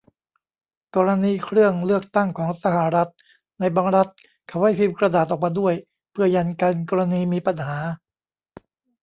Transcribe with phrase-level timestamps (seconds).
[0.95, 3.09] กรณีเครื่องเลือกตั้งของสหรัฐ
[3.59, 4.07] ในบางรัฐ
[4.47, 5.73] เขาให้พิมพ์กระดาษออกมาด้วย
[6.11, 7.77] เพื่อยันกัน กรณีมีปัญหา